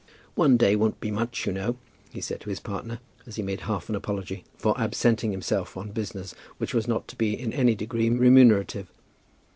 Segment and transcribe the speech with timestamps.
[0.33, 1.77] "One day won't be much, you know,"
[2.11, 5.91] he said to his partner, as he made half an apology for absenting himself on
[5.91, 8.91] business which was not to be in any degree remunerative.